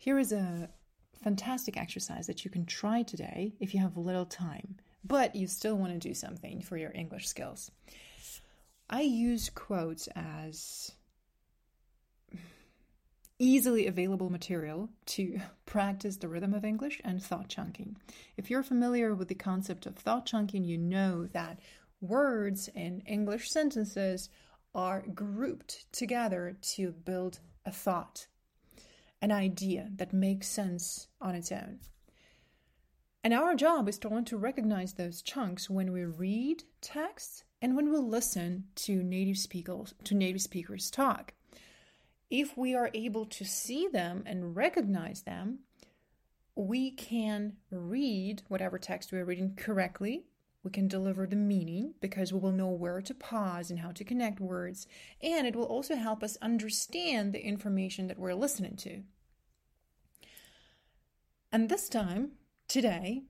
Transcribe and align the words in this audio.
Here 0.00 0.18
is 0.18 0.32
a 0.32 0.70
fantastic 1.22 1.76
exercise 1.76 2.26
that 2.26 2.42
you 2.42 2.50
can 2.50 2.64
try 2.64 3.02
today 3.02 3.52
if 3.60 3.74
you 3.74 3.80
have 3.80 3.98
little 3.98 4.24
time, 4.24 4.76
but 5.04 5.36
you 5.36 5.46
still 5.46 5.76
want 5.76 5.92
to 5.92 6.08
do 6.08 6.14
something 6.14 6.62
for 6.62 6.78
your 6.78 6.90
English 6.94 7.28
skills. 7.28 7.70
I 8.88 9.02
use 9.02 9.50
quotes 9.50 10.08
as 10.16 10.92
easily 13.38 13.86
available 13.86 14.30
material 14.30 14.88
to 15.04 15.38
practice 15.66 16.16
the 16.16 16.28
rhythm 16.28 16.54
of 16.54 16.64
English 16.64 17.02
and 17.04 17.22
thought 17.22 17.48
chunking. 17.48 17.98
If 18.38 18.48
you're 18.48 18.62
familiar 18.62 19.14
with 19.14 19.28
the 19.28 19.34
concept 19.34 19.84
of 19.84 19.96
thought 19.96 20.24
chunking, 20.24 20.64
you 20.64 20.78
know 20.78 21.26
that 21.34 21.60
words 22.00 22.70
in 22.74 23.02
English 23.02 23.50
sentences 23.50 24.30
are 24.74 25.02
grouped 25.02 25.92
together 25.92 26.56
to 26.62 26.92
build 26.92 27.40
a 27.66 27.70
thought, 27.70 28.28
an 29.22 29.32
idea 29.32 29.90
that 29.96 30.12
makes 30.12 30.46
sense 30.48 31.08
on 31.20 31.34
its 31.34 31.52
own. 31.52 31.80
And 33.22 33.34
our 33.34 33.54
job 33.54 33.88
is 33.88 33.98
to 33.98 34.08
learn 34.08 34.24
to 34.26 34.38
recognize 34.38 34.94
those 34.94 35.20
chunks 35.20 35.68
when 35.68 35.92
we 35.92 36.04
read 36.04 36.64
texts 36.80 37.44
and 37.60 37.76
when 37.76 37.92
we 37.92 37.98
listen 37.98 38.64
to 38.76 39.02
native 39.02 39.36
speakers 39.36 39.94
to 40.04 40.14
native 40.14 40.40
speakers 40.40 40.90
talk. 40.90 41.34
If 42.30 42.56
we 42.56 42.74
are 42.74 42.90
able 42.94 43.26
to 43.26 43.44
see 43.44 43.88
them 43.88 44.22
and 44.24 44.56
recognize 44.56 45.22
them, 45.22 45.60
we 46.54 46.90
can 46.92 47.54
read 47.70 48.42
whatever 48.48 48.78
text 48.78 49.12
we 49.12 49.18
are 49.18 49.24
reading 49.24 49.54
correctly. 49.56 50.24
We 50.62 50.70
can 50.70 50.88
deliver 50.88 51.26
the 51.26 51.36
meaning 51.36 51.94
because 52.00 52.32
we 52.32 52.38
will 52.38 52.52
know 52.52 52.68
where 52.68 53.00
to 53.00 53.14
pause 53.14 53.70
and 53.70 53.80
how 53.80 53.92
to 53.92 54.04
connect 54.04 54.40
words. 54.40 54.86
And 55.22 55.46
it 55.46 55.56
will 55.56 55.64
also 55.64 55.96
help 55.96 56.22
us 56.22 56.36
understand 56.42 57.32
the 57.32 57.44
information 57.44 58.08
that 58.08 58.18
we're 58.18 58.34
listening 58.34 58.76
to. 58.76 59.02
And 61.50 61.68
this 61.68 61.88
time, 61.88 62.32
today, 62.68 63.22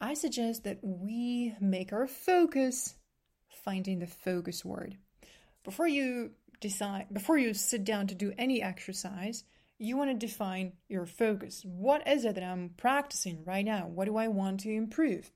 I 0.00 0.14
suggest 0.14 0.64
that 0.64 0.78
we 0.82 1.54
make 1.60 1.92
our 1.92 2.06
focus 2.06 2.94
finding 3.48 3.98
the 3.98 4.06
focus 4.06 4.64
word. 4.64 4.96
Before 5.62 5.86
you 5.86 6.30
decide, 6.60 7.06
before 7.12 7.36
you 7.36 7.52
sit 7.52 7.84
down 7.84 8.06
to 8.06 8.14
do 8.14 8.32
any 8.38 8.62
exercise, 8.62 9.44
you 9.78 9.96
want 9.96 10.10
to 10.10 10.26
define 10.26 10.72
your 10.88 11.06
focus. 11.06 11.62
What 11.64 12.06
is 12.08 12.24
it 12.24 12.34
that 12.34 12.44
I'm 12.44 12.70
practicing 12.76 13.44
right 13.44 13.64
now? 13.64 13.86
What 13.86 14.06
do 14.06 14.16
I 14.16 14.28
want 14.28 14.60
to 14.60 14.70
improve? 14.70 15.30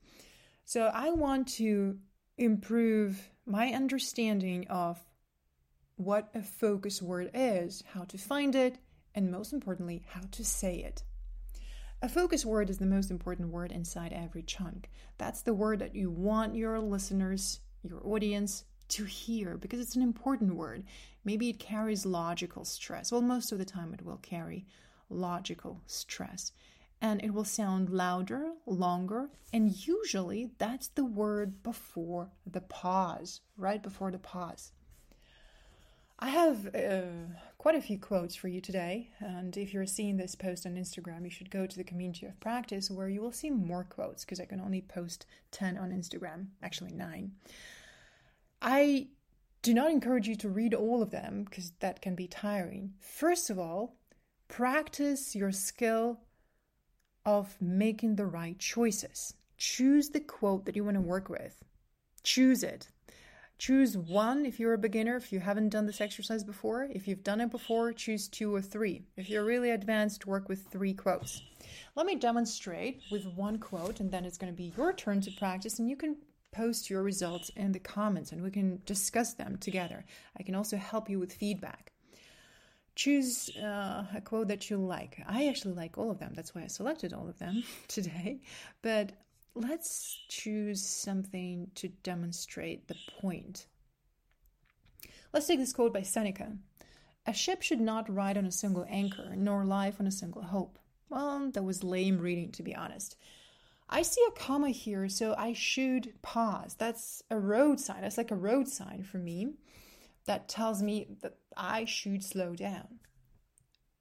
So, 0.65 0.91
I 0.93 1.11
want 1.11 1.47
to 1.59 1.97
improve 2.37 3.29
my 3.45 3.69
understanding 3.69 4.67
of 4.67 4.99
what 5.95 6.29
a 6.33 6.41
focus 6.41 7.01
word 7.01 7.31
is, 7.33 7.83
how 7.93 8.03
to 8.05 8.17
find 8.17 8.55
it, 8.55 8.79
and 9.13 9.31
most 9.31 9.53
importantly, 9.53 10.03
how 10.09 10.21
to 10.31 10.43
say 10.43 10.77
it. 10.77 11.03
A 12.01 12.09
focus 12.09 12.45
word 12.45 12.69
is 12.69 12.77
the 12.77 12.85
most 12.85 13.09
important 13.09 13.49
word 13.49 13.71
inside 13.71 14.11
every 14.11 14.43
chunk. 14.43 14.89
That's 15.17 15.41
the 15.41 15.53
word 15.53 15.79
that 15.79 15.95
you 15.95 16.11
want 16.11 16.55
your 16.55 16.79
listeners 16.79 17.61
your 17.89 18.05
audience 18.05 18.65
to 18.87 19.05
hear 19.05 19.57
because 19.57 19.79
it's 19.79 19.95
an 19.95 20.01
important 20.01 20.55
word. 20.55 20.83
Maybe 21.23 21.49
it 21.49 21.59
carries 21.59 22.05
logical 22.05 22.65
stress. 22.65 23.11
Well, 23.11 23.21
most 23.21 23.51
of 23.51 23.57
the 23.57 23.65
time 23.65 23.93
it 23.93 24.05
will 24.05 24.17
carry 24.17 24.65
logical 25.09 25.81
stress. 25.87 26.51
And 27.01 27.23
it 27.23 27.33
will 27.33 27.45
sound 27.45 27.89
louder, 27.89 28.53
longer, 28.65 29.29
and 29.53 29.71
usually 29.71 30.49
that's 30.57 30.87
the 30.87 31.05
word 31.05 31.61
before 31.61 32.31
the 32.45 32.61
pause, 32.61 33.41
right 33.57 33.81
before 33.83 34.11
the 34.11 34.19
pause. 34.19 34.71
I 36.17 36.29
have 36.29 36.73
uh, 36.73 37.35
quite 37.57 37.75
a 37.75 37.81
few 37.81 37.99
quotes 37.99 38.35
for 38.35 38.47
you 38.47 38.61
today, 38.61 39.09
and 39.19 39.55
if 39.57 39.73
you're 39.73 39.85
seeing 39.85 40.15
this 40.15 40.33
post 40.33 40.65
on 40.65 40.75
Instagram, 40.75 41.25
you 41.25 41.29
should 41.29 41.51
go 41.51 41.65
to 41.67 41.77
the 41.77 41.83
community 41.83 42.25
of 42.25 42.39
practice 42.39 42.89
where 42.89 43.09
you 43.09 43.21
will 43.21 43.33
see 43.33 43.49
more 43.49 43.83
quotes 43.83 44.23
because 44.23 44.39
I 44.39 44.45
can 44.45 44.61
only 44.61 44.81
post 44.81 45.25
10 45.51 45.77
on 45.77 45.91
Instagram, 45.91 46.47
actually, 46.63 46.93
nine. 46.93 47.33
I 48.61 49.07
do 49.61 49.73
not 49.73 49.91
encourage 49.91 50.27
you 50.27 50.35
to 50.35 50.49
read 50.49 50.73
all 50.73 51.01
of 51.01 51.11
them 51.11 51.43
because 51.43 51.71
that 51.79 52.01
can 52.01 52.15
be 52.15 52.27
tiring. 52.27 52.93
First 52.99 53.49
of 53.49 53.59
all, 53.59 53.97
practice 54.47 55.35
your 55.35 55.51
skill 55.51 56.19
of 57.25 57.55
making 57.61 58.15
the 58.15 58.25
right 58.25 58.57
choices. 58.59 59.33
Choose 59.57 60.09
the 60.09 60.19
quote 60.19 60.65
that 60.65 60.75
you 60.75 60.83
want 60.83 60.95
to 60.95 61.01
work 61.01 61.29
with. 61.29 61.63
Choose 62.23 62.63
it. 62.63 62.89
Choose 63.57 63.97
one 63.97 64.45
if 64.45 64.59
you're 64.59 64.73
a 64.73 64.77
beginner, 64.77 65.15
if 65.15 65.31
you 65.31 65.39
haven't 65.39 65.69
done 65.69 65.85
this 65.85 66.01
exercise 66.01 66.43
before. 66.43 66.89
If 66.91 67.07
you've 67.07 67.23
done 67.23 67.39
it 67.39 67.51
before, 67.51 67.93
choose 67.93 68.27
two 68.27 68.53
or 68.53 68.61
three. 68.61 69.03
If 69.15 69.29
you're 69.29 69.45
really 69.45 69.71
advanced, 69.71 70.25
work 70.25 70.49
with 70.49 70.67
three 70.67 70.93
quotes. 70.93 71.41
Let 71.95 72.05
me 72.05 72.15
demonstrate 72.15 73.01
with 73.09 73.25
one 73.27 73.59
quote, 73.59 74.01
and 74.01 74.11
then 74.11 74.25
it's 74.25 74.37
going 74.37 74.51
to 74.51 74.57
be 74.57 74.73
your 74.75 74.91
turn 74.91 75.21
to 75.21 75.31
practice, 75.31 75.79
and 75.79 75.89
you 75.89 75.95
can 75.95 76.17
post 76.55 76.89
your 76.89 77.03
results 77.03 77.51
in 77.57 77.73
the 77.73 77.79
comments 77.79 78.31
and 78.31 78.41
we 78.41 78.49
can 78.49 78.81
discuss 78.85 79.33
them 79.33 79.57
together. 79.57 80.05
I 80.39 80.43
can 80.43 80.55
also 80.55 80.77
help 80.77 81.09
you 81.09 81.19
with 81.19 81.33
feedback. 81.33 81.91
Choose 82.95 83.49
uh, 83.57 84.05
a 84.15 84.21
quote 84.21 84.47
that 84.47 84.69
you 84.69 84.77
like. 84.77 85.21
I 85.27 85.47
actually 85.47 85.73
like 85.73 85.97
all 85.97 86.11
of 86.11 86.19
them. 86.19 86.31
That's 86.33 86.55
why 86.55 86.63
I 86.63 86.67
selected 86.67 87.13
all 87.13 87.27
of 87.27 87.37
them 87.39 87.63
today. 87.87 88.39
But 88.81 89.11
let's 89.53 90.17
choose 90.29 90.85
something 90.85 91.71
to 91.75 91.89
demonstrate 91.89 92.87
the 92.87 92.95
point. 93.19 93.67
Let's 95.33 95.47
take 95.47 95.59
this 95.59 95.73
quote 95.73 95.93
by 95.93 96.03
Seneca 96.03 96.53
A 97.25 97.33
ship 97.33 97.61
should 97.61 97.81
not 97.81 98.13
ride 98.13 98.37
on 98.37 98.45
a 98.45 98.51
single 98.51 98.85
anchor, 98.89 99.33
nor 99.35 99.65
life 99.65 99.95
on 99.99 100.07
a 100.07 100.11
single 100.11 100.43
hope. 100.43 100.79
Well, 101.09 101.51
that 101.51 101.63
was 101.63 101.83
lame 101.83 102.19
reading, 102.19 102.51
to 102.53 102.63
be 102.63 102.73
honest. 102.73 103.17
I 103.89 104.01
see 104.01 104.21
a 104.27 104.39
comma 104.39 104.69
here, 104.69 105.07
so 105.09 105.35
I 105.37 105.53
should 105.53 106.13
pause. 106.21 106.75
That's 106.77 107.21
a 107.29 107.37
road 107.37 107.79
sign. 107.79 108.01
That's 108.01 108.17
like 108.17 108.31
a 108.31 108.35
road 108.35 108.67
sign 108.67 109.03
for 109.03 109.17
me 109.17 109.53
that 110.25 110.47
tells 110.47 110.81
me 110.81 111.07
that 111.21 111.35
I 111.55 111.85
should 111.85 112.23
slow 112.23 112.55
down. 112.55 112.99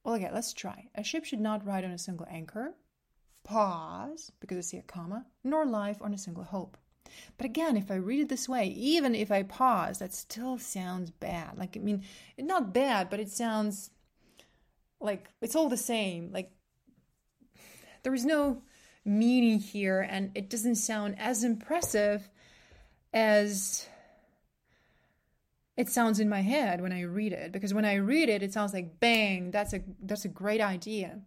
Well, 0.04 0.14
okay, 0.16 0.30
let's 0.32 0.52
try. 0.52 0.88
A 0.94 1.02
ship 1.02 1.24
should 1.24 1.40
not 1.40 1.66
ride 1.66 1.84
on 1.84 1.90
a 1.90 1.98
single 1.98 2.26
anchor, 2.30 2.74
pause, 3.42 4.30
because 4.40 4.58
I 4.58 4.60
see 4.60 4.76
a 4.78 4.82
comma, 4.82 5.26
nor 5.42 5.64
life 5.64 6.02
on 6.02 6.12
a 6.12 6.18
single 6.18 6.44
hope. 6.44 6.76
But 7.36 7.46
again, 7.46 7.76
if 7.76 7.90
I 7.90 7.96
read 7.96 8.20
it 8.20 8.28
this 8.28 8.48
way, 8.48 8.66
even 8.68 9.14
if 9.14 9.30
I 9.30 9.42
pause, 9.42 9.98
that 9.98 10.14
still 10.14 10.58
sounds 10.58 11.10
bad. 11.10 11.56
Like, 11.58 11.76
I 11.76 11.80
mean, 11.80 12.02
not 12.38 12.72
bad, 12.72 13.10
but 13.10 13.20
it 13.20 13.30
sounds 13.30 13.90
like 15.00 15.28
it's 15.40 15.54
all 15.54 15.68
the 15.68 15.76
same. 15.76 16.30
Like, 16.32 16.50
there 18.02 18.14
is 18.14 18.24
no 18.24 18.62
meaning 19.04 19.58
here, 19.58 20.00
and 20.00 20.30
it 20.34 20.50
doesn't 20.50 20.76
sound 20.76 21.16
as 21.18 21.44
impressive 21.44 22.28
as 23.12 23.86
it 25.76 25.88
sounds 25.88 26.20
in 26.20 26.28
my 26.28 26.40
head 26.40 26.80
when 26.80 26.92
I 26.92 27.02
read 27.02 27.32
it. 27.32 27.52
Because 27.52 27.74
when 27.74 27.84
I 27.84 27.94
read 27.94 28.28
it, 28.28 28.42
it 28.42 28.52
sounds 28.52 28.72
like 28.72 29.00
bang, 29.00 29.50
that's 29.50 29.72
a 29.72 29.82
that's 30.02 30.24
a 30.24 30.28
great 30.28 30.60
idea. 30.60 31.20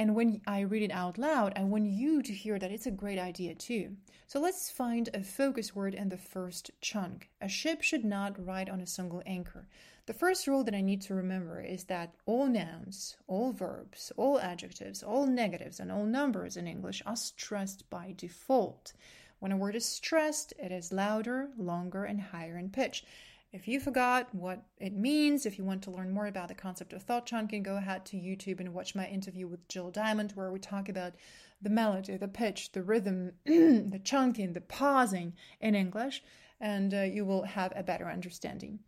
And 0.00 0.14
when 0.14 0.40
I 0.46 0.60
read 0.60 0.82
it 0.82 0.92
out 0.92 1.18
loud, 1.18 1.52
I 1.56 1.64
want 1.64 1.86
you 1.86 2.22
to 2.22 2.32
hear 2.32 2.56
that 2.60 2.70
it's 2.70 2.86
a 2.86 2.92
great 2.92 3.18
idea 3.18 3.54
too. 3.56 3.96
So 4.28 4.38
let's 4.38 4.70
find 4.70 5.08
a 5.12 5.24
focus 5.24 5.74
word 5.74 5.94
in 5.94 6.08
the 6.08 6.16
first 6.16 6.70
chunk. 6.80 7.30
A 7.40 7.48
ship 7.48 7.82
should 7.82 8.04
not 8.04 8.44
ride 8.44 8.70
on 8.70 8.80
a 8.80 8.86
single 8.86 9.22
anchor. 9.26 9.66
The 10.06 10.14
first 10.14 10.46
rule 10.46 10.62
that 10.64 10.74
I 10.74 10.82
need 10.82 11.02
to 11.02 11.14
remember 11.14 11.60
is 11.60 11.84
that 11.84 12.14
all 12.26 12.46
nouns, 12.46 13.16
all 13.26 13.52
verbs, 13.52 14.12
all 14.16 14.38
adjectives, 14.38 15.02
all 15.02 15.26
negatives, 15.26 15.80
and 15.80 15.90
all 15.90 16.04
numbers 16.04 16.56
in 16.56 16.68
English 16.68 17.02
are 17.04 17.16
stressed 17.16 17.90
by 17.90 18.14
default. 18.16 18.92
When 19.40 19.52
a 19.52 19.56
word 19.56 19.74
is 19.74 19.84
stressed, 19.84 20.52
it 20.58 20.72
is 20.72 20.92
louder, 20.92 21.50
longer, 21.58 22.04
and 22.04 22.20
higher 22.20 22.56
in 22.56 22.70
pitch. 22.70 23.04
If 23.50 23.66
you 23.66 23.80
forgot 23.80 24.34
what 24.34 24.62
it 24.76 24.92
means, 24.92 25.46
if 25.46 25.56
you 25.56 25.64
want 25.64 25.82
to 25.84 25.90
learn 25.90 26.10
more 26.10 26.26
about 26.26 26.48
the 26.48 26.54
concept 26.54 26.92
of 26.92 27.02
thought 27.02 27.24
chunking, 27.24 27.62
go 27.62 27.76
ahead 27.76 28.04
to 28.06 28.18
YouTube 28.18 28.60
and 28.60 28.74
watch 28.74 28.94
my 28.94 29.06
interview 29.06 29.46
with 29.46 29.66
Jill 29.68 29.90
Diamond, 29.90 30.32
where 30.32 30.52
we 30.52 30.58
talk 30.58 30.90
about 30.90 31.14
the 31.62 31.70
melody, 31.70 32.18
the 32.18 32.28
pitch, 32.28 32.72
the 32.72 32.82
rhythm, 32.82 33.32
the 33.46 34.00
chunking, 34.04 34.52
the 34.52 34.60
pausing 34.60 35.32
in 35.62 35.74
English, 35.74 36.22
and 36.60 36.92
uh, 36.92 37.00
you 37.00 37.24
will 37.24 37.44
have 37.44 37.72
a 37.74 37.82
better 37.82 38.10
understanding. 38.10 38.80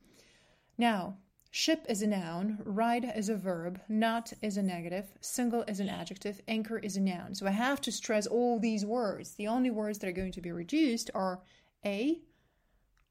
Now, 0.76 1.16
ship 1.50 1.86
is 1.88 2.02
a 2.02 2.06
noun, 2.06 2.58
ride 2.62 3.10
is 3.16 3.30
a 3.30 3.36
verb, 3.36 3.80
not 3.88 4.30
is 4.42 4.58
a 4.58 4.62
negative, 4.62 5.06
single 5.22 5.62
is 5.62 5.80
an 5.80 5.88
adjective, 5.88 6.38
anchor 6.46 6.78
is 6.78 6.98
a 6.98 7.00
noun. 7.00 7.34
So 7.34 7.46
I 7.46 7.52
have 7.52 7.80
to 7.80 7.92
stress 7.92 8.26
all 8.26 8.58
these 8.58 8.84
words. 8.84 9.36
The 9.36 9.48
only 9.48 9.70
words 9.70 9.98
that 10.00 10.08
are 10.08 10.12
going 10.12 10.32
to 10.32 10.42
be 10.42 10.52
reduced 10.52 11.10
are 11.14 11.40
a, 11.82 12.20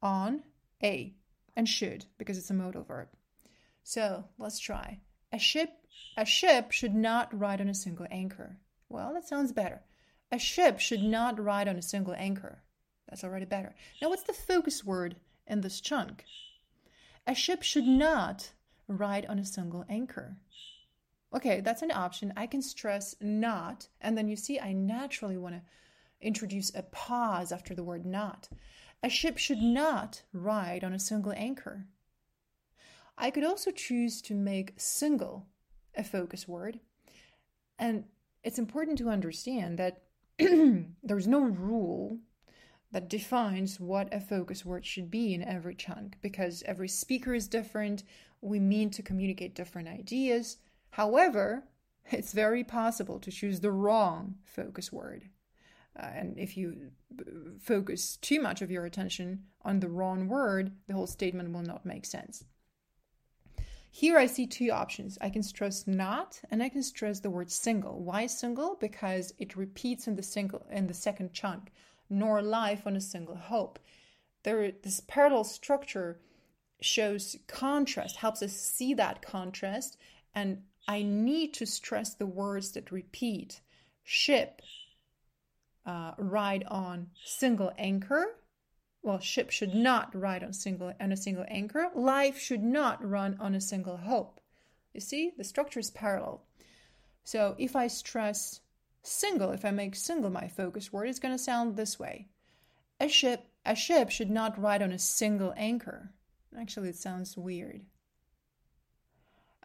on, 0.03 0.43
a 0.83 1.15
and 1.55 1.67
should 1.67 2.05
because 2.17 2.37
it's 2.37 2.49
a 2.49 2.53
modal 2.53 2.83
verb. 2.83 3.07
So 3.83 4.25
let's 4.37 4.59
try. 4.59 4.99
A 5.31 5.39
ship 5.39 5.71
a 6.17 6.25
ship 6.25 6.71
should 6.71 6.95
not 6.95 7.37
ride 7.37 7.61
on 7.61 7.69
a 7.69 7.73
single 7.73 8.07
anchor. 8.09 8.57
Well, 8.89 9.13
that 9.13 9.27
sounds 9.27 9.51
better. 9.51 9.81
A 10.31 10.39
ship 10.39 10.79
should 10.79 11.03
not 11.03 11.39
ride 11.39 11.67
on 11.67 11.77
a 11.77 11.81
single 11.81 12.13
anchor. 12.13 12.63
That's 13.07 13.23
already 13.23 13.45
better. 13.45 13.75
Now, 14.01 14.09
what's 14.09 14.23
the 14.23 14.33
focus 14.33 14.83
word 14.83 15.15
in 15.47 15.61
this 15.61 15.81
chunk? 15.81 16.25
A 17.25 17.33
ship 17.33 17.63
should 17.63 17.87
not 17.87 18.51
ride 18.87 19.25
on 19.27 19.39
a 19.39 19.45
single 19.45 19.85
anchor. 19.89 20.37
Okay, 21.33 21.61
that's 21.61 21.81
an 21.81 21.91
option. 21.91 22.33
I 22.35 22.47
can 22.47 22.61
stress 22.61 23.15
not. 23.21 23.87
And 24.01 24.17
then 24.17 24.27
you 24.27 24.35
see, 24.35 24.59
I 24.59 24.73
naturally 24.73 25.37
want 25.37 25.55
to 25.55 25.61
introduce 26.21 26.73
a 26.75 26.83
pause 26.83 27.51
after 27.51 27.73
the 27.73 27.83
word 27.83 28.05
not. 28.05 28.49
A 29.01 29.09
ship 29.09 29.37
should 29.37 29.61
not 29.61 30.23
ride 30.33 30.83
on 30.83 30.93
a 30.93 30.99
single 30.99 31.33
anchor. 31.33 31.85
I 33.17 33.31
could 33.31 33.43
also 33.43 33.71
choose 33.71 34.21
to 34.23 34.33
make 34.33 34.73
single 34.77 35.47
a 35.95 36.03
focus 36.03 36.47
word. 36.47 36.79
And 37.77 38.05
it's 38.43 38.59
important 38.59 38.97
to 38.99 39.09
understand 39.09 39.77
that 39.79 40.03
there's 40.37 41.27
no 41.27 41.41
rule 41.41 42.19
that 42.91 43.09
defines 43.09 43.79
what 43.79 44.13
a 44.13 44.19
focus 44.19 44.65
word 44.65 44.85
should 44.85 45.11
be 45.11 45.33
in 45.33 45.43
every 45.43 45.75
chunk 45.75 46.17
because 46.21 46.63
every 46.65 46.87
speaker 46.87 47.33
is 47.33 47.47
different. 47.47 48.03
We 48.41 48.59
mean 48.59 48.89
to 48.91 49.03
communicate 49.03 49.55
different 49.55 49.87
ideas. 49.87 50.57
However, 50.91 51.65
it's 52.11 52.33
very 52.33 52.63
possible 52.63 53.19
to 53.19 53.31
choose 53.31 53.59
the 53.59 53.71
wrong 53.71 54.35
focus 54.43 54.91
word. 54.91 55.29
Uh, 55.99 56.07
and 56.15 56.37
if 56.37 56.55
you 56.55 56.91
focus 57.59 58.17
too 58.17 58.39
much 58.39 58.61
of 58.61 58.71
your 58.71 58.85
attention 58.85 59.43
on 59.63 59.79
the 59.79 59.89
wrong 59.89 60.27
word, 60.27 60.71
the 60.87 60.93
whole 60.93 61.07
statement 61.07 61.51
will 61.51 61.61
not 61.61 61.85
make 61.85 62.05
sense. 62.05 62.45
Here 63.91 64.17
I 64.17 64.27
see 64.27 64.45
two 64.45 64.69
options. 64.69 65.17
I 65.19 65.29
can 65.29 65.43
stress 65.43 65.87
not 65.87 66.39
and 66.51 66.61
I 66.61 66.69
can 66.69 66.83
stress 66.83 67.19
the 67.19 67.29
word 67.29 67.51
single. 67.51 67.99
Why 67.99 68.27
single? 68.27 68.77
Because 68.79 69.33
it 69.39 69.57
repeats 69.57 70.07
in 70.07 70.15
the 70.15 70.23
single 70.23 70.65
in 70.71 70.87
the 70.87 70.93
second 70.93 71.33
chunk, 71.33 71.71
nor 72.09 72.41
life 72.41 72.85
on 72.85 72.95
a 72.95 73.01
single 73.01 73.35
hope. 73.35 73.79
There 74.43 74.71
this 74.71 75.01
parallel 75.07 75.43
structure 75.43 76.19
shows 76.81 77.35
contrast, 77.47 78.17
helps 78.17 78.41
us 78.41 78.53
see 78.53 78.93
that 78.93 79.21
contrast, 79.21 79.97
and 80.33 80.61
I 80.87 81.01
need 81.01 81.53
to 81.55 81.65
stress 81.65 82.13
the 82.13 82.25
words 82.25 82.71
that 82.71 82.91
repeat. 82.91 83.59
Ship, 84.03 84.61
uh, 85.85 86.13
ride 86.17 86.63
on 86.67 87.07
single 87.23 87.71
anchor. 87.77 88.25
Well, 89.01 89.19
ship 89.19 89.49
should 89.49 89.73
not 89.73 90.13
ride 90.13 90.43
on 90.43 90.53
single 90.53 90.93
on 90.99 91.11
a 91.11 91.17
single 91.17 91.45
anchor. 91.47 91.89
Life 91.95 92.37
should 92.37 92.63
not 92.63 93.03
run 93.07 93.37
on 93.39 93.55
a 93.55 93.61
single 93.61 93.97
hope. 93.97 94.39
You 94.93 94.99
see, 94.99 95.31
the 95.37 95.43
structure 95.43 95.79
is 95.79 95.91
parallel. 95.91 96.43
So 97.23 97.55
if 97.57 97.75
I 97.75 97.87
stress 97.87 98.61
single, 99.03 99.51
if 99.51 99.63
I 99.63 99.71
make 99.71 99.95
single 99.95 100.29
my 100.29 100.47
focus 100.47 100.91
word, 100.91 101.07
it's 101.07 101.19
going 101.19 101.33
to 101.33 101.43
sound 101.43 101.75
this 101.75 101.99
way. 101.99 102.27
A 102.99 103.07
ship, 103.07 103.45
a 103.65 103.75
ship 103.75 104.09
should 104.09 104.29
not 104.29 104.59
ride 104.59 104.81
on 104.81 104.91
a 104.91 104.99
single 104.99 105.53
anchor. 105.55 106.11
Actually, 106.59 106.89
it 106.89 106.97
sounds 106.97 107.37
weird. 107.37 107.85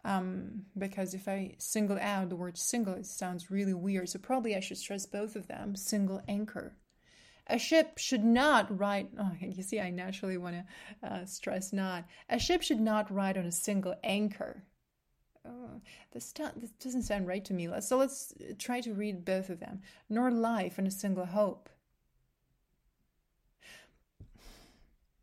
Um, 0.05 0.61
because 0.77 1.15
if 1.15 1.27
I 1.27 1.55
single 1.57 1.97
out 1.99 2.29
the 2.29 2.35
word 2.35 2.59
single, 2.59 2.93
it 2.93 3.07
sounds 3.07 3.49
really 3.49 3.73
weird. 3.73 4.07
So 4.07 4.19
probably 4.19 4.55
I 4.55 4.59
should 4.59 4.77
stress 4.77 5.07
both 5.07 5.35
of 5.35 5.47
them 5.47 5.75
single 5.75 6.21
anchor. 6.27 6.77
A 7.47 7.57
ship 7.57 7.97
should 7.97 8.23
not 8.23 8.79
ride. 8.79 9.07
Oh, 9.19 9.31
you 9.41 9.63
see, 9.63 9.79
I 9.79 9.89
naturally 9.89 10.37
want 10.37 10.57
to 11.01 11.07
uh, 11.07 11.25
stress 11.25 11.73
not. 11.73 12.05
A 12.29 12.37
ship 12.37 12.61
should 12.61 12.79
not 12.79 13.11
ride 13.11 13.35
on 13.35 13.45
a 13.45 13.51
single 13.51 13.95
anchor. 14.03 14.63
Oh, 15.43 15.81
this, 16.11 16.31
this 16.55 16.71
doesn't 16.79 17.03
sound 17.03 17.27
right 17.27 17.43
to 17.45 17.53
me. 17.53 17.67
So 17.79 17.97
let's 17.97 18.31
try 18.59 18.81
to 18.81 18.93
read 18.93 19.25
both 19.25 19.49
of 19.49 19.59
them. 19.59 19.81
Nor 20.07 20.29
life 20.29 20.77
on 20.77 20.85
a 20.85 20.91
single 20.91 21.25
hope. 21.25 21.67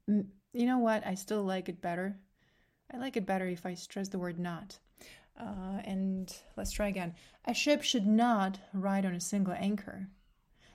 You 0.08 0.26
know 0.66 0.78
what? 0.78 1.06
I 1.06 1.14
still 1.14 1.44
like 1.44 1.68
it 1.68 1.80
better 1.80 2.18
I 2.92 2.98
like 2.98 3.16
it 3.16 3.26
better 3.26 3.46
if 3.46 3.64
I 3.64 3.74
stress 3.74 4.08
the 4.08 4.18
word 4.18 4.38
not. 4.38 4.78
Uh, 5.38 5.80
and 5.84 6.34
let's 6.56 6.72
try 6.72 6.88
again. 6.88 7.14
A 7.46 7.54
ship 7.54 7.82
should 7.82 8.06
not 8.06 8.58
ride 8.74 9.06
on 9.06 9.14
a 9.14 9.20
single 9.20 9.54
anchor. 9.54 10.08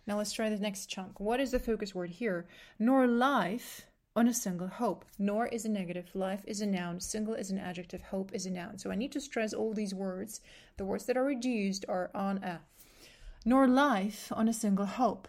Now 0.08 0.18
let's 0.18 0.32
try 0.32 0.50
the 0.50 0.58
next 0.58 0.88
chunk. 0.88 1.20
What 1.20 1.40
is 1.40 1.52
the 1.52 1.60
focus 1.60 1.94
word 1.94 2.10
here? 2.10 2.48
Nor 2.80 3.06
life 3.08 3.86
on 4.16 4.28
a 4.28 4.34
single 4.34 4.68
hope. 4.68 5.06
Nor 5.20 5.46
is 5.48 5.66
a 5.66 5.70
negative, 5.70 6.10
life 6.16 6.42
is 6.48 6.62
a 6.62 6.66
noun, 6.66 7.00
single 7.00 7.36
is 7.36 7.52
an 7.52 7.60
adjective, 7.60 8.02
hope 8.02 8.34
is 8.34 8.48
a 8.48 8.50
noun. 8.52 8.80
So 8.80 8.90
I 8.90 8.96
need 8.96 9.12
to 9.12 9.22
stress 9.22 9.54
all 9.54 9.74
these 9.74 9.94
words. 9.94 10.42
The 10.78 10.86
words 10.86 11.06
that 11.06 11.18
are 11.18 11.24
reduced 11.24 11.86
are 11.88 12.10
on 12.16 12.40
a. 12.40 12.62
Nor 13.46 13.68
life 13.68 14.32
on 14.36 14.48
a 14.48 14.54
single 14.54 14.88
hope. 14.88 15.28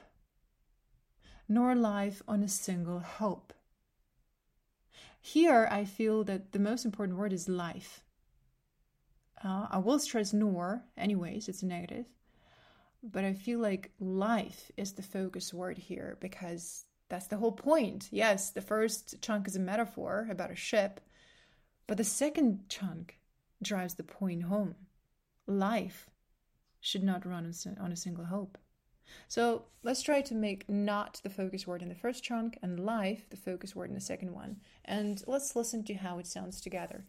Nor 1.49 1.75
life 1.75 2.23
on 2.26 2.43
a 2.43 2.49
single 2.49 3.00
hope. 3.00 3.52
Here, 5.33 5.69
I 5.71 5.85
feel 5.85 6.25
that 6.25 6.53
the 6.53 6.59
most 6.59 6.87
important 6.87 7.19
word 7.19 7.35
is 7.35 7.51
life. 7.51 8.03
Uh, 9.45 9.67
I 9.71 9.77
will 9.77 9.99
stress 9.99 10.33
nor, 10.33 10.85
anyways, 10.97 11.51
it's 11.51 11.63
a 11.63 11.67
negative. 11.67 12.07
But 13.03 13.27
I 13.27 13.35
feel 13.35 13.59
like 13.59 13.91
life 14.01 14.73
is 14.79 14.95
the 14.95 15.03
focus 15.03 15.53
word 15.53 15.77
here 15.77 16.17
because 16.21 16.87
that's 17.11 17.27
the 17.27 17.37
whole 17.37 17.53
point. 17.53 18.09
Yes, 18.11 18.53
the 18.53 18.63
first 18.63 19.21
chunk 19.21 19.47
is 19.47 19.55
a 19.55 19.61
metaphor 19.61 20.27
about 20.31 20.51
a 20.51 20.57
ship, 20.57 20.99
but 21.87 21.99
the 21.99 22.05
second 22.05 22.61
chunk 22.71 23.19
drives 23.63 23.97
the 23.97 24.05
point 24.05 24.45
home. 24.45 24.77
Life 25.47 26.09
should 26.81 27.03
not 27.03 27.27
run 27.27 27.53
on 27.79 27.93
a 27.93 27.97
single 27.97 28.25
hope. 28.25 28.57
So 29.28 29.64
let's 29.82 30.02
try 30.02 30.20
to 30.22 30.34
make 30.34 30.69
not 30.69 31.20
the 31.22 31.31
focus 31.31 31.66
word 31.66 31.82
in 31.82 31.88
the 31.88 31.94
first 31.94 32.22
chunk 32.22 32.58
and 32.62 32.81
life 32.81 33.28
the 33.31 33.37
focus 33.37 33.75
word 33.75 33.88
in 33.88 33.94
the 33.94 34.00
second 34.00 34.32
one. 34.32 34.56
And 34.84 35.22
let's 35.26 35.56
listen 35.56 35.84
to 35.84 35.94
how 35.94 36.19
it 36.19 36.26
sounds 36.26 36.60
together. 36.60 37.05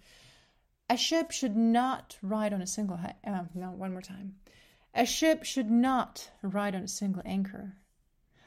A 0.90 0.98
ship 0.98 1.32
should 1.32 1.56
not 1.56 2.18
ride 2.22 2.54
on 2.54 2.62
a 2.62 2.68
single. 2.68 3.00
Uh, 3.26 3.44
no, 3.54 3.72
one 3.72 3.92
more 3.92 4.02
time. 4.02 4.36
A 4.94 5.06
ship 5.06 5.44
should 5.44 5.70
not 5.70 6.30
ride 6.42 6.74
on 6.76 6.82
a 6.82 6.88
single 6.88 7.22
anchor, 7.26 7.76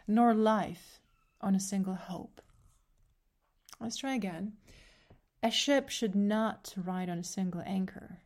nor 0.09 0.35
life 0.35 1.01
on 1.41 1.55
a 1.55 1.61
single 1.61 1.95
hope. 1.95 2.43
Let's 3.81 3.97
try 3.97 4.15
again. 4.15 4.55
A 5.43 5.51
ship 5.51 5.89
should 5.89 6.15
not 6.15 6.75
ride 6.77 7.09
on 7.09 7.19
a 7.19 7.25
single 7.25 7.63
anchor, 7.65 8.19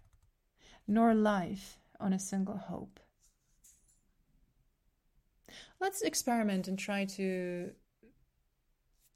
nor 0.88 1.14
life 1.14 1.78
on 2.00 2.12
a 2.12 2.18
single 2.18 2.56
hope 2.56 3.00
let's 5.80 6.02
experiment 6.02 6.68
and 6.68 6.78
try 6.78 7.04
to 7.04 7.70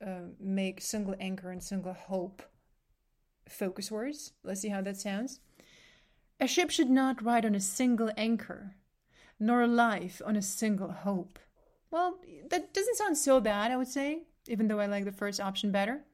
uh, 0.04 0.28
make 0.38 0.80
single 0.80 1.14
anchor 1.20 1.50
and 1.50 1.62
single 1.62 1.92
hope 1.92 2.42
focus 3.48 3.90
words. 3.90 4.32
Let's 4.44 4.60
see 4.60 4.68
how 4.68 4.80
that 4.82 4.96
sounds. 4.96 5.40
A 6.38 6.46
ship 6.46 6.70
should 6.70 6.88
not 6.90 7.22
ride 7.22 7.44
on 7.44 7.54
a 7.54 7.60
single 7.60 8.10
anchor, 8.16 8.76
nor 9.38 9.66
life 9.66 10.22
on 10.24 10.36
a 10.36 10.42
single 10.42 10.90
hope. 10.90 11.38
Well, 11.90 12.18
that 12.48 12.72
doesn't 12.72 12.96
sound 12.96 13.18
so 13.18 13.40
bad, 13.40 13.70
I 13.70 13.76
would 13.76 13.88
say, 13.88 14.22
even 14.46 14.68
though 14.68 14.80
I 14.80 14.86
like 14.86 15.04
the 15.04 15.12
first 15.12 15.40
option 15.40 15.70
better. 15.70 16.04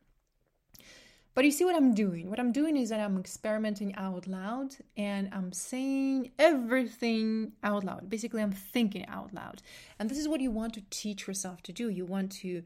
But 1.37 1.45
you 1.45 1.51
see 1.51 1.67
what 1.67 1.77
I'm 1.77 1.93
doing? 1.93 2.31
What 2.31 2.41
I'm 2.41 2.51
doing 2.51 2.79
is 2.79 2.89
that 2.89 2.99
I'm 2.99 3.19
experimenting 3.19 3.95
out 3.97 4.27
loud 4.27 4.75
and 4.97 5.29
I'm 5.33 5.53
saying 5.53 6.31
everything 6.39 7.53
out 7.63 7.85
loud. 7.85 8.09
Basically, 8.09 8.41
I'm 8.41 8.53
thinking 8.53 9.05
out 9.07 9.35
loud. 9.35 9.61
And 9.99 10.09
this 10.09 10.17
is 10.17 10.29
what 10.29 10.41
you 10.41 10.51
want 10.51 10.73
to 10.75 10.83
teach 10.89 11.27
yourself 11.27 11.63
to 11.65 11.75
do. 11.75 11.91
You 11.91 12.07
want 12.07 12.33
to 12.41 12.63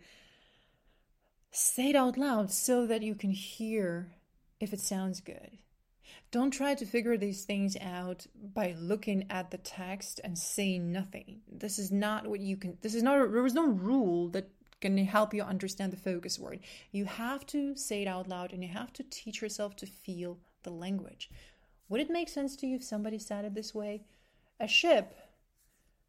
say 1.51 1.91
it 1.91 1.97
out 1.97 2.17
loud 2.17 2.53
so 2.53 2.87
that 2.87 3.03
you 3.03 3.17
can 3.17 3.33
hear 3.33 4.13
if 4.61 4.73
it 4.73 4.79
sounds 4.79 5.21
good. 5.21 5.59
Don't 6.31 6.53
try 6.53 6.77
to 6.77 6.87
figure 6.87 7.17
these 7.17 7.45
things 7.45 7.77
out 7.81 8.29
by 8.55 8.77
looking 8.79 9.27
at 9.31 9.51
the 9.51 9.59
text 9.59 10.21
and 10.23 10.39
saying 10.39 10.93
nothing. 10.93 11.41
This 11.51 11.81
is 11.81 11.91
not 11.91 12.29
what 12.29 12.39
you 12.39 12.57
can, 12.57 12.79
this 12.83 12.95
is 12.95 13.03
not, 13.03 13.33
there 13.33 13.47
is 13.47 13.55
no 13.55 13.67
rule 13.67 14.29
that 14.29 14.49
can 14.81 14.97
help 14.99 15.35
you 15.35 15.43
understand 15.43 15.93
the 15.93 15.97
focus 15.97 16.39
word. 16.39 16.61
You 16.91 17.05
have 17.05 17.47
to 17.47 17.77
say 17.77 18.03
it 18.03 18.09
out 18.09 18.29
loud 18.29 18.53
and 18.53 18.63
you 18.63 18.69
have 18.71 18.93
to 18.95 19.03
teach 19.03 19.43
yourself 19.43 19.77
to 19.77 19.87
feel 19.87 20.39
the 20.63 20.71
language. 20.71 21.31
Would 21.89 22.01
it 22.01 22.11
make 22.11 22.29
sense 22.29 22.57
to 22.57 22.67
you 22.67 22.77
if 22.77 22.85
somebody 22.85 23.19
said 23.19 23.45
it 23.45 23.55
this 23.55 23.75
way? 23.75 24.05
A 24.59 24.69
ship 24.69 25.15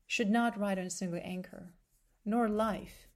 should 0.08 0.30
not 0.30 0.60
ride 0.60 0.78
on 0.78 0.86
a 0.86 0.90
single 0.90 1.22
anchor, 1.24 1.74
nor 2.26 2.48
life 2.48 3.08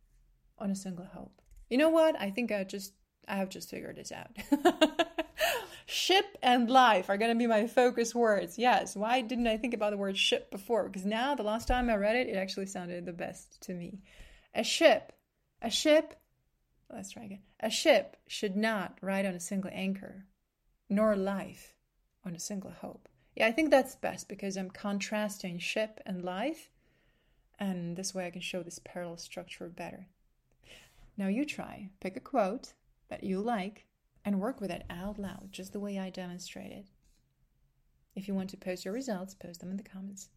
on 0.58 0.72
a 0.72 0.76
single 0.76 1.06
hope. 1.06 1.42
You 1.70 1.78
know 1.78 1.90
what? 1.90 2.20
I 2.20 2.30
think 2.30 2.52
I 2.52 2.64
just 2.64 2.94
I 3.28 3.36
have 3.38 3.50
just 3.50 3.70
figured 3.70 3.96
this 3.98 4.12
out. 4.12 4.38
ship 5.86 6.38
and 6.42 6.70
life 6.70 7.10
are 7.10 7.18
going 7.18 7.32
to 7.32 7.38
be 7.38 7.48
my 7.48 7.68
focus 7.68 8.14
words. 8.14 8.58
Yes. 8.58 8.96
Why 8.96 9.22
didn't 9.22 9.48
I 9.48 9.58
think 9.58 9.74
about 9.74 9.92
the 9.92 9.98
word 9.98 10.18
ship 10.18 10.52
before? 10.52 10.88
Because 10.88 11.06
now, 11.06 11.36
the 11.36 11.44
last 11.44 11.68
time 11.68 11.90
I 11.90 11.96
read 11.96 12.16
it, 12.16 12.28
it 12.28 12.36
actually 12.36 12.66
sounded 12.68 13.06
the 13.06 13.14
best 13.14 13.62
to 13.64 13.74
me. 13.74 14.02
A 14.54 14.64
ship 14.64 15.14
a 15.66 15.70
ship, 15.72 16.14
let's 16.94 17.12
try 17.12 17.24
again. 17.24 17.42
A 17.60 17.72
ship 17.72 18.18
should 18.28 18.56
not 18.56 19.00
ride 19.02 19.26
on 19.26 19.34
a 19.34 19.40
single 19.40 19.72
anchor, 19.74 20.26
nor 20.90 21.16
life 21.16 21.74
on 22.24 22.36
a 22.36 22.40
single 22.40 22.70
hope. 22.70 23.10
Yeah, 23.36 23.48
I 23.48 23.52
think 23.52 23.72
that's 23.72 23.96
best 23.96 24.30
because 24.30 24.58
I'm 24.58 24.70
contrasting 24.70 25.58
ship 25.58 26.00
and 26.06 26.24
life, 26.24 26.70
and 27.58 27.98
this 27.98 28.14
way 28.14 28.28
I 28.28 28.30
can 28.30 28.42
show 28.42 28.62
this 28.62 28.80
parallel 28.80 29.18
structure 29.18 29.68
better. 29.68 30.06
Now 31.18 31.28
you 31.28 31.46
try, 31.46 31.90
pick 32.00 32.16
a 32.16 32.20
quote 32.20 32.74
that 33.10 33.24
you 33.24 33.42
like, 33.42 33.88
and 34.24 34.40
work 34.40 34.62
with 34.62 34.70
it 34.70 34.84
out 34.90 35.18
loud, 35.18 35.50
just 35.52 35.74
the 35.74 35.80
way 35.80 35.98
I 35.98 36.12
demonstrated. 36.12 36.92
If 38.16 38.28
you 38.28 38.36
want 38.36 38.52
to 38.52 38.58
post 38.58 38.86
your 38.86 38.94
results, 38.94 39.34
post 39.34 39.62
them 39.62 39.72
in 39.72 39.78
the 39.78 39.84
comments. 39.84 40.30